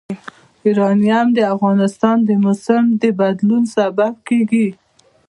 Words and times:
یورانیم 0.65 1.27
د 1.37 1.39
افغانستان 1.55 2.17
د 2.27 2.29
موسم 2.43 2.83
د 3.01 3.03
بدلون 3.19 3.63
سبب 3.75 4.13
کېږي. 4.27 4.67